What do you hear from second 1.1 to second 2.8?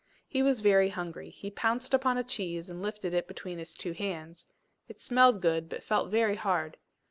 He pounced upon a cheese